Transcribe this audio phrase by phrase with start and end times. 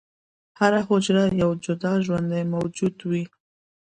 [0.59, 3.23] هره حجره یو جدا ژوندی موجود وي.